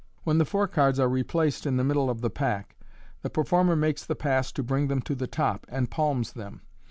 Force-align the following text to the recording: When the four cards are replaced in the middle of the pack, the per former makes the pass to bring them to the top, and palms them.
When 0.23 0.39
the 0.39 0.45
four 0.45 0.67
cards 0.67 0.99
are 0.99 1.07
replaced 1.07 1.67
in 1.67 1.77
the 1.77 1.83
middle 1.83 2.09
of 2.09 2.21
the 2.21 2.31
pack, 2.31 2.75
the 3.21 3.29
per 3.29 3.43
former 3.43 3.75
makes 3.75 4.03
the 4.03 4.15
pass 4.15 4.51
to 4.53 4.63
bring 4.63 4.87
them 4.87 5.03
to 5.03 5.13
the 5.13 5.27
top, 5.27 5.67
and 5.69 5.91
palms 5.91 6.33
them. 6.33 6.61